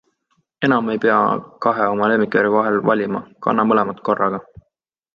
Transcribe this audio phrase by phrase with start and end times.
[0.63, 1.17] Enam ei pea
[1.63, 4.47] kahe oma lemmikvärvi vahel valima- kanna mõlemat korraga!